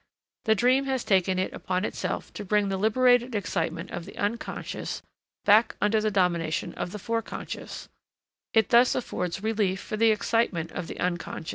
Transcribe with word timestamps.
The 0.45 0.55
dream 0.55 0.85
has 0.85 1.03
taken 1.03 1.37
it 1.37 1.53
upon 1.53 1.85
itself 1.85 2.33
to 2.33 2.43
bring 2.43 2.69
the 2.69 2.77
liberated 2.77 3.35
excitement 3.35 3.91
of 3.91 4.05
the 4.05 4.17
Unc. 4.17 4.43
back 5.45 5.75
under 5.79 6.01
the 6.01 6.09
domination 6.09 6.73
of 6.73 6.91
the 6.91 6.97
foreconscious; 6.97 7.87
it 8.51 8.69
thus 8.69 8.95
affords 8.95 9.43
relief 9.43 9.79
for 9.79 9.97
the 9.97 10.09
excitement 10.09 10.71
of 10.71 10.87
the 10.87 10.99
Unc. 10.99 11.25